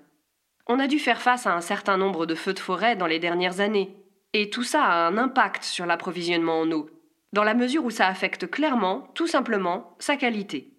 [0.68, 3.18] On a dû faire face à un certain nombre de feux de forêt dans les
[3.18, 3.96] dernières années,
[4.34, 6.88] et tout ça a un impact sur l'approvisionnement en eau,
[7.32, 10.74] dans la mesure où ça affecte clairement, tout simplement, sa qualité.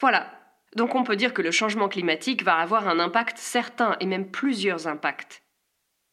[0.00, 0.30] Voilà,
[0.76, 4.30] donc on peut dire que le changement climatique va avoir un impact certain et même
[4.30, 5.42] plusieurs impacts.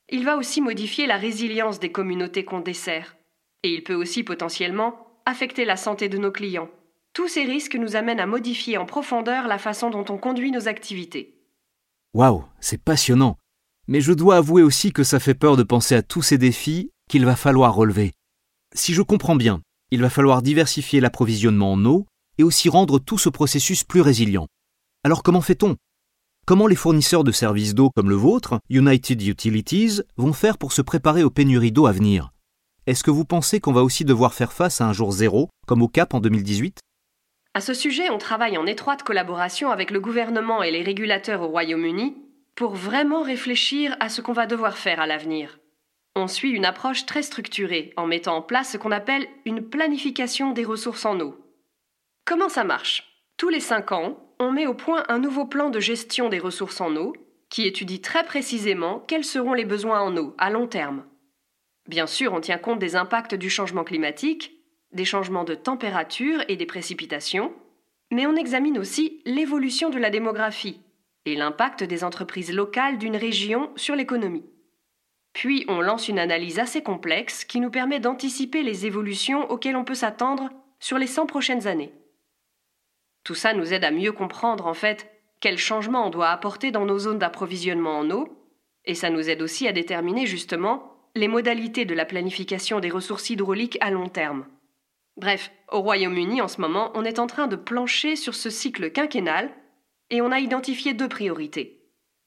[0.10, 3.16] Il va aussi modifier la résilience des communautés qu'on dessert,
[3.64, 6.70] et il peut aussi potentiellement affecter la santé de nos clients.
[7.14, 10.68] Tous ces risques nous amènent à modifier en profondeur la façon dont on conduit nos
[10.68, 11.40] activités.
[12.14, 13.38] Waouh, c'est passionnant.
[13.88, 16.92] Mais je dois avouer aussi que ça fait peur de penser à tous ces défis
[17.10, 18.14] qu'il va falloir relever.
[18.74, 19.62] Si je comprends bien,
[19.94, 22.08] il va falloir diversifier l'approvisionnement en eau
[22.40, 24.48] et aussi rendre tout ce processus plus résilient.
[25.04, 25.76] Alors comment fait-on?
[26.48, 30.82] Comment les fournisseurs de services d'eau comme le vôtre, United Utilities, vont faire pour se
[30.82, 32.32] préparer aux pénuries d'eau à venir?
[32.88, 35.84] Est-ce que vous pensez qu'on va aussi devoir faire face à un jour zéro, comme
[35.84, 36.80] au Cap en 2018
[37.56, 41.50] à ce sujet, on travaille en étroite collaboration avec le gouvernement et les régulateurs au
[41.50, 42.18] Royaume-Uni
[42.56, 45.60] pour vraiment réfléchir à ce qu'on va devoir faire à l'avenir.
[46.16, 50.52] On suit une approche très structurée en mettant en place ce qu'on appelle une planification
[50.52, 51.36] des ressources en eau.
[52.26, 53.26] Comment ça marche?
[53.38, 56.82] Tous les cinq ans, on met au point un nouveau plan de gestion des ressources
[56.82, 57.14] en eau
[57.50, 61.04] qui étudie très précisément quels seront les besoins en eau à long terme.
[61.90, 64.54] Bien sûr, on tient compte des impacts du changement climatique,
[64.92, 67.54] des changements de température et des précipitations,
[68.12, 70.80] mais on examine aussi l'évolution de la démographie
[71.26, 74.46] et l'impact des entreprises locales d'une région sur l'économie.
[75.34, 79.84] Puis on lance une analyse assez complexe qui nous permet d'anticiper les évolutions auxquelles on
[79.84, 81.92] peut s'attendre sur les 100 prochaines années.
[83.24, 86.86] Tout ça nous aide à mieux comprendre en fait quels changements on doit apporter dans
[86.86, 88.30] nos zones d'approvisionnement en eau,
[88.86, 93.30] et ça nous aide aussi à déterminer justement les modalités de la planification des ressources
[93.30, 94.46] hydrauliques à long terme.
[95.18, 98.92] Bref, au Royaume-Uni en ce moment, on est en train de plancher sur ce cycle
[98.92, 99.52] quinquennal
[100.10, 101.83] et on a identifié deux priorités.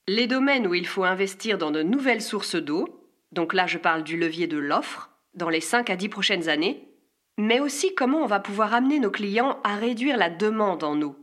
[0.08, 4.04] Les domaines où il faut investir dans de nouvelles sources d'eau, donc là je parle
[4.04, 6.88] du levier de l'offre, dans les 5 à 10 prochaines années,
[7.38, 11.16] mais aussi comment on va pouvoir amener nos clients à réduire la demande en eau.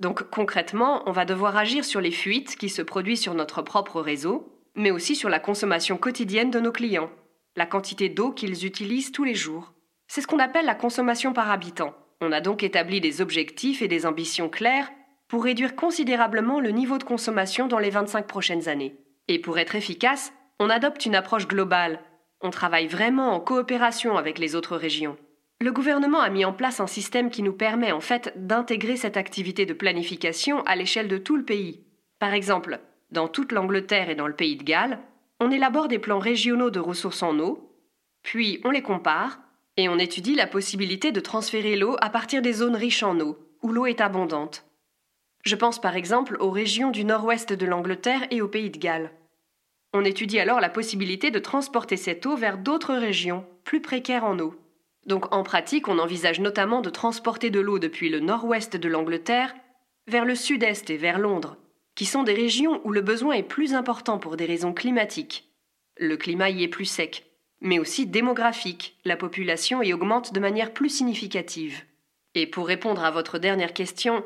[0.00, 4.00] Donc concrètement, on va devoir agir sur les fuites qui se produisent sur notre propre
[4.00, 7.10] réseau, mais aussi sur la consommation quotidienne de nos clients,
[7.54, 9.72] la quantité d'eau qu'ils utilisent tous les jours.
[10.08, 11.94] C'est ce qu'on appelle la consommation par habitant.
[12.20, 14.90] On a donc établi des objectifs et des ambitions claires
[15.28, 18.96] pour réduire considérablement le niveau de consommation dans les 25 prochaines années.
[19.28, 22.00] Et pour être efficace, on adopte une approche globale.
[22.40, 25.16] On travaille vraiment en coopération avec les autres régions.
[25.60, 29.16] Le gouvernement a mis en place un système qui nous permet en fait d'intégrer cette
[29.16, 31.82] activité de planification à l'échelle de tout le pays.
[32.18, 32.78] Par exemple,
[33.10, 34.98] dans toute l'Angleterre et dans le pays de Galles,
[35.40, 37.72] on élabore des plans régionaux de ressources en eau,
[38.22, 39.40] puis on les compare
[39.76, 43.38] et on étudie la possibilité de transférer l'eau à partir des zones riches en eau,
[43.62, 44.64] où l'eau est abondante.
[45.46, 49.12] Je pense par exemple aux régions du nord-ouest de l'Angleterre et au pays de Galles.
[49.92, 54.40] On étudie alors la possibilité de transporter cette eau vers d'autres régions, plus précaires en
[54.40, 54.56] eau.
[55.06, 59.54] Donc en pratique, on envisage notamment de transporter de l'eau depuis le nord-ouest de l'Angleterre
[60.08, 61.56] vers le sud-est et vers Londres,
[61.94, 65.48] qui sont des régions où le besoin est plus important pour des raisons climatiques.
[65.96, 67.24] Le climat y est plus sec,
[67.60, 68.98] mais aussi démographique.
[69.04, 71.84] La population y augmente de manière plus significative.
[72.34, 74.24] Et pour répondre à votre dernière question,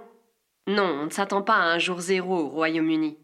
[0.67, 3.19] non, on ne s'attend pas à un jour zéro au Royaume-Uni.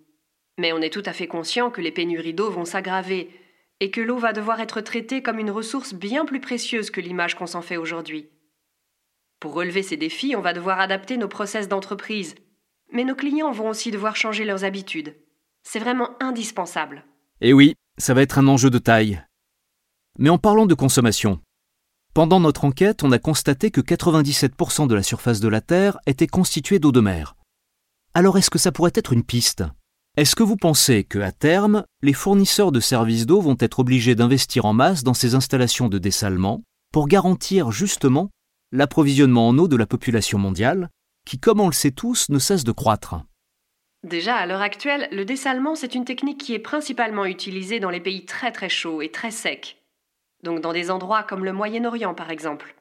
[0.59, 3.31] Mais on est tout à fait conscient que les pénuries d'eau vont s'aggraver
[3.81, 7.35] et que l'eau va devoir être traitée comme une ressource bien plus précieuse que l'image
[7.35, 8.31] qu'on s'en fait aujourd'hui.
[9.39, 12.35] Pour relever ces défis, on va devoir adapter nos process d'entreprise,
[12.91, 15.15] mais nos clients vont aussi devoir changer leurs habitudes.
[15.63, 17.05] C'est vraiment indispensable.
[17.43, 19.23] Et oui, ça va être un enjeu de taille.
[20.19, 21.41] Mais en parlant de consommation,
[22.17, 26.27] pendant notre enquête, on a constaté que 97% de la surface de la Terre était
[26.27, 27.37] constituée d'eau de mer.
[28.15, 29.65] Alors est-ce que ça pourrait être une piste?
[30.17, 34.15] Est-ce que vous pensez que, à terme, les fournisseurs de services d'eau vont être obligés
[34.15, 38.31] d'investir en masse dans ces installations de dessalement pour garantir justement
[38.73, 40.89] l'approvisionnement en eau de la population mondiale,
[41.27, 43.17] qui, comme on le sait tous, ne cesse de croître?
[44.05, 48.01] Déjà, à l'heure actuelle, le dessalement, c'est une technique qui est principalement utilisée dans les
[48.01, 49.77] pays très très chauds et très secs.
[50.47, 52.77] Donc dans des endroits comme le Moyen-Orient, par exemple.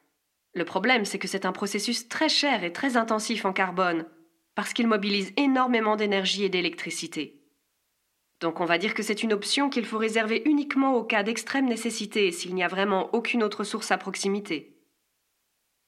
[0.54, 4.06] Le problème, c'est que c'est un processus très cher et très intensif en carbone,
[4.54, 7.42] parce qu'il mobilise énormément d'énergie et d'électricité.
[8.40, 11.66] Donc on va dire que c'est une option qu'il faut réserver uniquement au cas d'extrême
[11.66, 14.78] nécessité s'il n'y a vraiment aucune autre source à proximité.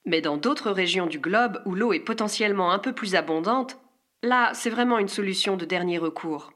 [0.03, 3.77] Mais dans d'autres régions du globe où l'eau est potentiellement un peu plus abondante,
[4.23, 6.53] là c'est vraiment une solution de dernier recours.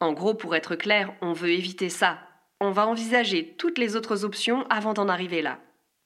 [0.00, 2.29] En gros, pour être clair, on veut éviter ça.
[2.60, 5.60] On va envisager toutes les autres options avant d'en arriver là.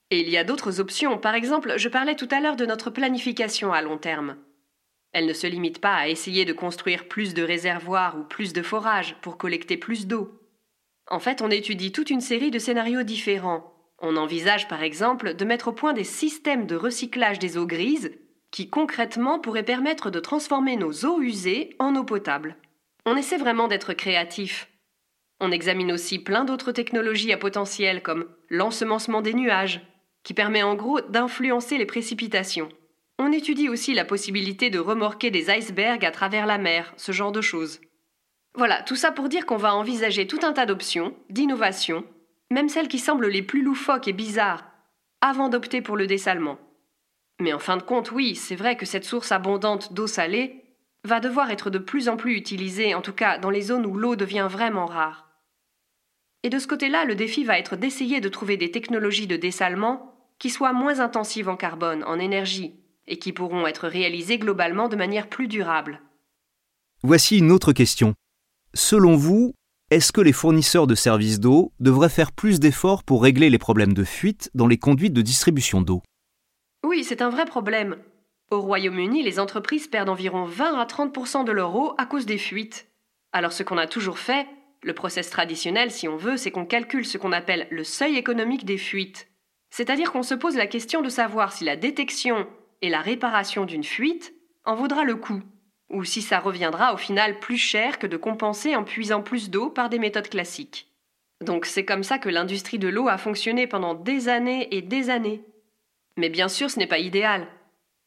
[0.09, 1.17] Et il y a d'autres options.
[1.17, 4.37] Par exemple, je parlais tout à l'heure de notre planification à long terme.
[5.11, 8.61] Elle ne se limite pas à essayer de construire plus de réservoirs ou plus de
[8.61, 10.41] forages pour collecter plus d'eau.
[11.07, 13.73] En fait, on étudie toute une série de scénarios différents.
[13.99, 18.11] On envisage par exemple de mettre au point des systèmes de recyclage des eaux grises
[18.51, 22.55] qui concrètement pourraient permettre de transformer nos eaux usées en eau potable.
[23.05, 24.69] On essaie vraiment d'être créatif.
[25.45, 29.81] On examine aussi plein d'autres technologies à potentiel comme l'ensemencement des nuages,
[30.23, 32.69] qui permet en gros d'influencer les précipitations.
[33.19, 37.31] On étudie aussi la possibilité de remorquer des icebergs à travers la mer, ce genre
[37.31, 37.79] de choses.
[38.55, 42.05] Voilà, tout ça pour dire qu'on va envisager tout un tas d'options, d'innovations,
[42.49, 44.65] même celles qui semblent les plus loufoques et bizarres,
[45.21, 46.57] avant d'opter pour le dessalement.
[47.39, 50.63] Mais en fin de compte, oui, c'est vrai que cette source abondante d'eau salée
[51.03, 53.95] va devoir être de plus en plus utilisée, en tout cas dans les zones où
[53.95, 55.24] l'eau devient vraiment rare.
[56.45, 60.13] Et de ce côté-là, le défi va être d'essayer de trouver des technologies de dessalement
[60.37, 62.75] qui soient moins intensives en carbone, en énergie,
[63.07, 66.01] et qui pourront être réalisées globalement de manière plus durable.
[67.01, 68.13] Voici une autre question.
[68.75, 69.55] Selon vous,
[69.89, 73.93] est-ce que les fournisseurs de services d'eau devraient faire plus d'efforts pour régler les problèmes
[73.95, 76.03] de fuite dans les conduites de distribution d'eau?
[76.85, 77.97] Oui, c'est un vrai problème.
[78.51, 82.37] Au Royaume-Uni, les entreprises perdent environ 20 à 30% de leur eau à cause des
[82.37, 82.87] fuites.
[83.31, 84.45] Alors ce qu'on a toujours fait,
[84.85, 88.65] le process traditionnel si on veut, c'est qu'on calcule ce qu'on appelle le seuil économique
[88.65, 89.27] des fuites.
[89.71, 92.47] C'est-à-dire qu'on se pose la question de savoir si la détection
[92.83, 95.41] et la réparation d'une fuite en vaudra le coup,
[95.89, 99.71] ou si ça reviendra au final plus cher que de compenser en puisant plus d'eau
[99.71, 100.87] par des méthodes classiques.
[101.43, 105.09] Donc c'est comme ça que l'industrie de l'eau a fonctionné pendant des années et des
[105.09, 105.43] années.
[106.15, 107.47] Mais bien sûr, ce n'est pas idéal.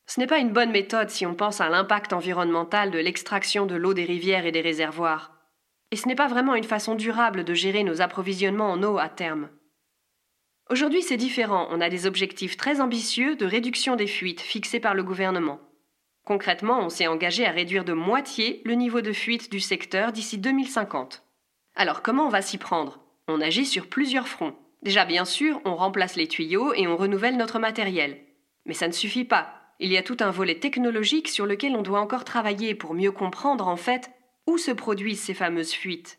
[0.07, 3.75] Ce n'est pas une bonne méthode si on pense à l'impact environnemental de l'extraction de
[3.75, 5.38] l'eau des rivières et des réservoirs.
[5.91, 9.09] Et ce n'est pas vraiment une façon durable de gérer nos approvisionnements en eau à
[9.09, 9.49] terme.
[10.71, 11.67] Aujourd'hui, c'est différent.
[11.71, 15.61] On a des objectifs très ambitieux de réduction des fuites fixés par le gouvernement.
[16.27, 20.37] Concrètement, on s'est engagé à réduire de moitié le niveau de fuite du secteur d'ici
[20.37, 21.23] 2050.
[21.75, 23.01] Alors, comment on va s'y prendre?
[23.29, 24.55] On agit sur plusieurs fronts.
[24.83, 28.19] Déjà, bien sûr, on remplace les tuyaux et on renouvelle notre matériel.
[28.67, 29.55] Mais ça ne suffit pas.
[29.81, 33.13] Il y a tout un volet technologique sur lequel on doit encore travailler pour mieux
[33.13, 34.11] comprendre en fait
[34.49, 36.19] où se produisent ces fameuses fuites?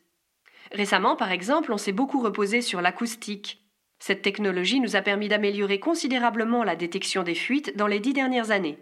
[0.71, 3.59] Récemment, par exemple, on s'est beaucoup reposé sur l'acoustique,
[3.99, 8.51] cette technologie nous a permis d'améliorer considérablement la détection des fuites dans les dix dernières
[8.51, 8.77] années.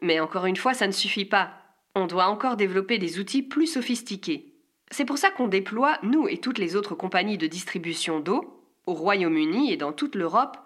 [0.00, 1.54] Mais encore une fois, ça ne suffit pas.
[1.96, 4.54] On doit encore développer des outils plus sophistiqués.
[4.90, 8.94] C'est pour ça qu'on déploie, nous et toutes les autres compagnies de distribution d'eau, au
[8.94, 10.56] Royaume-Uni et dans toute l'Europe,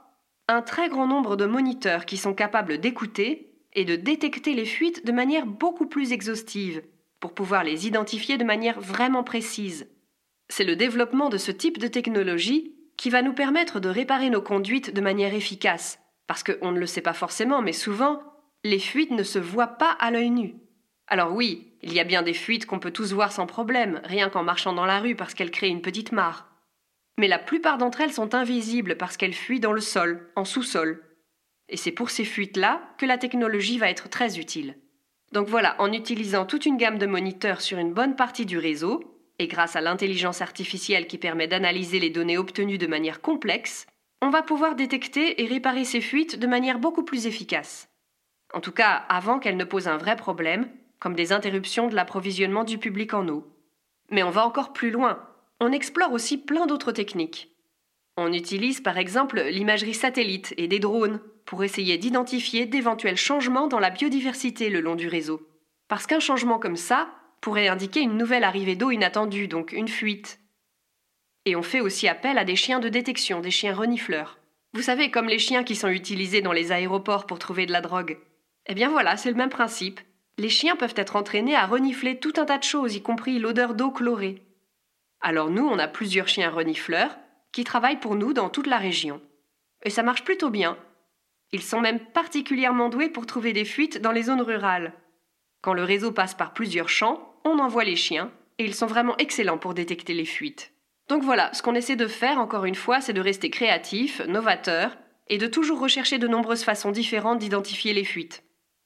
[0.49, 5.07] un très grand nombre de moniteurs qui sont capables d'écouter et de détecter les fuites
[5.07, 6.83] de manière beaucoup plus exhaustive,
[7.21, 9.89] pour pouvoir les identifier de manière vraiment précise.
[10.49, 14.43] C'est le développement de ce type de technologie qui va nous permettre de réparer nos
[14.43, 15.99] conduites de manière efficace.
[16.27, 18.23] Parce qu'on ne le sait pas forcément, mais souvent,
[18.65, 20.57] les fuites ne se voient pas à l'œil nu.
[21.07, 24.29] Alors oui, il y a bien des fuites qu'on peut tous voir sans problème, rien
[24.29, 26.51] qu'en marchant dans la rue parce qu'elles créent une petite mare.
[27.19, 31.03] Mais la plupart d'entre elles sont invisibles parce qu'elles fuient dans le sol, en sous-sol.
[31.69, 34.77] Et c'est pour ces fuites-là que la technologie va être très utile.
[35.33, 39.03] Donc voilà, en utilisant toute une gamme de moniteurs sur une bonne partie du réseau,
[39.39, 43.87] et grâce à l'intelligence artificielle qui permet d'analyser les données obtenues de manière complexe,
[44.21, 47.89] on va pouvoir détecter et réparer ces fuites de manière beaucoup plus efficace.
[48.53, 50.69] En tout cas, avant qu'elles ne posent un vrai problème,
[50.99, 53.47] comme des interruptions de l'approvisionnement du public en eau.
[54.11, 55.23] Mais on va encore plus loin.
[55.61, 57.51] On explore aussi plein d'autres techniques.
[58.21, 63.79] On utilise par exemple l'imagerie satellite et des drones pour essayer d'identifier d'éventuels changements dans
[63.79, 65.41] la biodiversité le long du réseau.
[65.87, 67.11] Parce qu'un changement comme ça,
[67.41, 70.41] pourrait indiquer une nouvelle arrivée d'eau inattendue, donc une fuite.
[71.45, 74.41] Et on fait aussi appel à des chiens de détection, des chiens renifleurs.
[74.75, 77.83] Vous savez, comme les chiens qui sont utilisés dans les aéroports pour trouver de la
[77.83, 78.19] drogue.
[78.67, 80.01] Eh bien voilà, c'est le même principe.
[80.39, 83.75] Les chiens peuvent être entraînés à renifler tout un tas de choses, y compris l'odeur
[83.75, 84.43] d'eau chlorée.
[85.21, 87.17] Alors nous, on a plusieurs chiens renifleurs
[87.53, 89.21] qui travaillent pour nous dans toute la région.
[89.85, 90.77] Et ça marche plutôt bien.
[91.53, 94.93] Ils sont même particulièrement doués pour trouver des fuites dans les zones rurales.
[95.63, 99.17] Quand le réseau passe par plusieurs champs, on envoie les chiens, et ils sont vraiment
[99.17, 100.73] excellents pour détecter les fuites.
[101.09, 104.97] Donc voilà, ce qu'on essaie de faire, encore une fois, c'est de rester créatif, novateur,
[105.29, 108.43] et de toujours rechercher de nombreuses façons différentes d'identifier les fuites.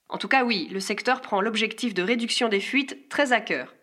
[0.08, 3.74] En tout cas, oui, le secteur prend l'objectif de réduction des fuites très à cœur.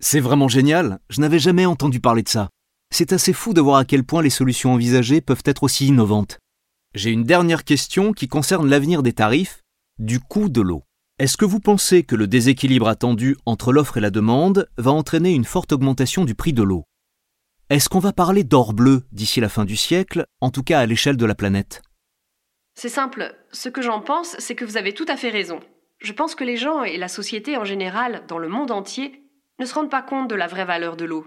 [0.00, 2.50] C'est vraiment génial, je n'avais jamais entendu parler de ça.
[2.90, 6.38] C'est assez fou de voir à quel point les solutions envisagées peuvent être aussi innovantes.
[6.94, 9.62] J'ai une dernière question qui concerne l'avenir des tarifs,
[9.98, 10.82] du coût de l'eau.
[11.18, 15.32] Est-ce que vous pensez que le déséquilibre attendu entre l'offre et la demande va entraîner
[15.32, 16.84] une forte augmentation du prix de l'eau?
[17.68, 20.86] Est-ce qu'on va parler d'or bleu d'ici la fin du siècle, en tout cas à
[20.86, 21.82] l'échelle de la planète?
[22.74, 25.60] C'est simple, ce que j'en pense, c'est que vous avez tout à fait raison.
[25.98, 29.22] Je pense que les gens et la société en général, dans le monde entier,
[29.58, 31.26] ne se rendent pas compte de la vraie valeur de l'eau.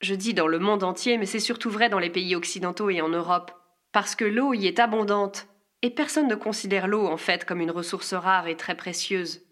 [0.00, 3.00] Je dis dans le monde entier, mais c'est surtout vrai dans les pays occidentaux et
[3.00, 3.50] en Europe,
[3.92, 5.48] parce que l'eau y est abondante,
[5.82, 9.42] et personne ne considère l'eau en fait comme une ressource rare et très précieuse.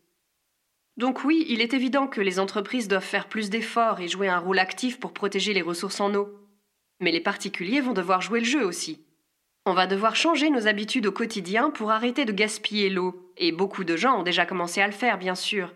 [0.97, 4.39] Donc oui, il est évident que les entreprises doivent faire plus d'efforts et jouer un
[4.39, 6.29] rôle actif pour protéger les ressources en eau.
[7.01, 9.05] Mais les particuliers vont devoir jouer le jeu aussi.
[9.67, 13.85] On va devoir changer nos habitudes au quotidien pour arrêter de gaspiller l'eau, et beaucoup
[13.85, 15.75] de gens ont déjà commencé à le faire, bien sûr.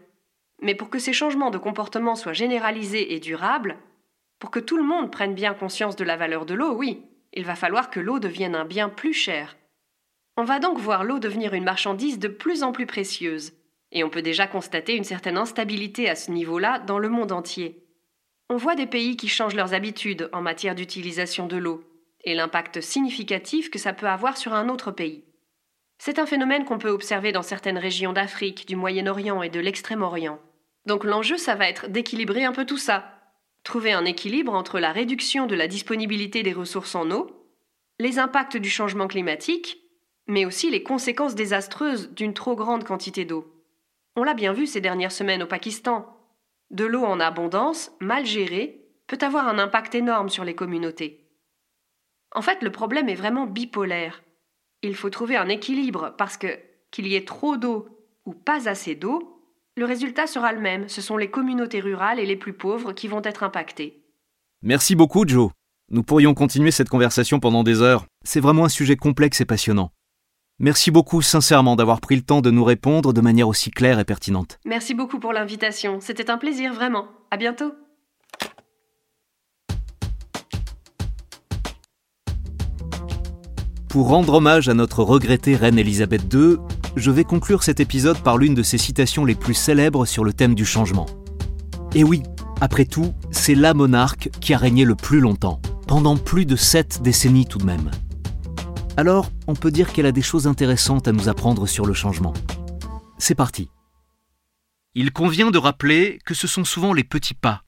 [0.63, 3.77] Mais pour que ces changements de comportement soient généralisés et durables,
[4.41, 7.45] pour que tout le monde prenne bien conscience de la valeur de l'eau, oui, il
[7.45, 9.57] va falloir que l'eau devienne un bien plus cher.
[10.37, 13.53] On va donc voir l'eau devenir une marchandise de plus en plus précieuse,
[13.93, 17.85] et on peut déjà constater une certaine instabilité à ce niveau-là dans le monde entier.
[18.49, 21.85] On voit des pays qui changent leurs habitudes en matière d'utilisation de l'eau,
[22.25, 25.25] et l'impact significatif que ça peut avoir sur un autre pays.
[25.99, 30.41] C'est un phénomène qu'on peut observer dans certaines régions d'Afrique, du Moyen-Orient et de l'Extrême-Orient.
[30.87, 33.20] Donc l'enjeu, ça va être d'équilibrer un peu tout ça,
[33.65, 37.31] Trouver un équilibre entre la réduction de la disponibilité des ressources en eau,
[37.99, 39.79] les impacts du changement climatique,
[40.27, 43.53] mais aussi les conséquences désastreuses d'une trop grande quantité d'eau.
[44.17, 46.17] On l'a bien vu ces dernières semaines au Pakistan.
[46.71, 51.29] De l'eau en abondance, mal gérée, peut avoir un impact énorme sur les communautés.
[52.33, 54.23] En fait, le problème est vraiment bipolaire.
[54.83, 56.59] Il faut trouver un équilibre parce que
[56.91, 57.89] qu'il y ait trop d'eau
[58.25, 59.40] ou pas assez d'eau,
[59.81, 63.09] le résultat sera le même, ce sont les communautés rurales et les plus pauvres qui
[63.09, 64.03] vont être impactées.
[64.61, 65.53] Merci beaucoup, Joe.
[65.91, 68.05] Nous pourrions continuer cette conversation pendant des heures.
[68.23, 69.91] C'est vraiment un sujet complexe et passionnant.
[70.59, 74.05] Merci beaucoup sincèrement d'avoir pris le temps de nous répondre de manière aussi claire et
[74.05, 74.59] pertinente.
[74.67, 75.99] Merci beaucoup pour l'invitation.
[75.99, 77.09] C'était un plaisir, vraiment.
[77.31, 77.73] À bientôt.
[83.89, 86.59] Pour rendre hommage à notre regrettée reine Elisabeth II,
[86.97, 90.33] je vais conclure cet épisode par l'une de ses citations les plus célèbres sur le
[90.33, 91.07] thème du changement.
[91.95, 92.23] Et oui,
[92.61, 97.01] après tout, c'est la monarque qui a régné le plus longtemps, pendant plus de sept
[97.03, 97.91] décennies tout de même.
[98.97, 102.35] Alors, on peut dire qu'elle a des choses intéressantes à nous apprendre sur le changement.
[103.19, 103.71] C'est parti.
[104.95, 107.63] Il convient de rappeler que ce sont souvent les petits pas,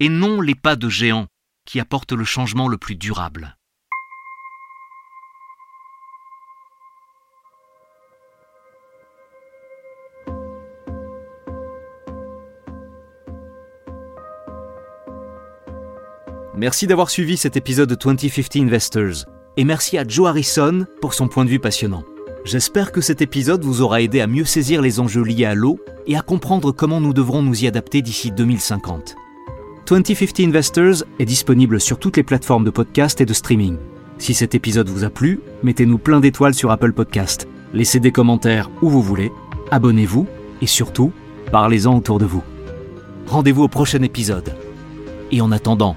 [0.00, 1.28] et non les pas de géants,
[1.64, 3.55] qui apportent le changement le plus durable.
[16.58, 19.26] Merci d'avoir suivi cet épisode de 2050 Investors.
[19.58, 22.02] Et merci à Joe Harrison pour son point de vue passionnant.
[22.46, 25.78] J'espère que cet épisode vous aura aidé à mieux saisir les enjeux liés à l'eau
[26.06, 29.16] et à comprendre comment nous devrons nous y adapter d'ici 2050.
[29.86, 33.76] 2050 Investors est disponible sur toutes les plateformes de podcast et de streaming.
[34.16, 38.70] Si cet épisode vous a plu, mettez-nous plein d'étoiles sur Apple Podcast, laissez des commentaires
[38.80, 39.30] où vous voulez,
[39.70, 40.26] abonnez-vous
[40.62, 41.12] et surtout,
[41.52, 42.42] parlez-en autour de vous.
[43.26, 44.54] Rendez-vous au prochain épisode.
[45.30, 45.96] Et en attendant,